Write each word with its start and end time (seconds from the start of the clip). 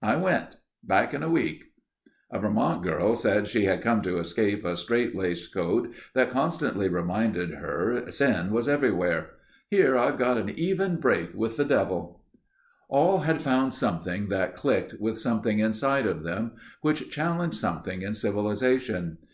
I 0.00 0.16
went. 0.16 0.56
Back 0.82 1.12
in 1.12 1.22
a 1.22 1.28
week." 1.28 1.62
A 2.30 2.38
Vermont 2.38 2.82
girl 2.82 3.14
said 3.14 3.46
she 3.46 3.66
had 3.66 3.82
come 3.82 4.00
to 4.00 4.16
escape 4.16 4.64
a 4.64 4.78
straightlaced 4.78 5.52
code 5.52 5.92
that 6.14 6.30
constantly 6.30 6.88
reminded 6.88 7.50
her 7.56 8.10
sin 8.10 8.50
was 8.50 8.66
everywhere. 8.66 9.32
"Here 9.68 9.98
I've 9.98 10.16
got 10.18 10.38
an 10.38 10.48
even 10.48 10.96
break 10.96 11.34
with 11.34 11.58
the 11.58 11.66
devil...." 11.66 12.22
All 12.88 13.18
had 13.18 13.42
found 13.42 13.74
something 13.74 14.30
that 14.30 14.56
clicked 14.56 14.94
with 14.98 15.18
something 15.18 15.58
inside 15.58 16.06
of 16.06 16.22
them 16.22 16.52
which 16.80 17.10
challenged 17.10 17.58
something 17.58 18.00
in 18.00 18.14
civilization. 18.14 19.18